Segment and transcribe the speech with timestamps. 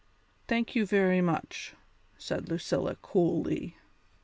[0.47, 1.75] "Thank you very much,"
[2.17, 3.75] said Lucilla coolly.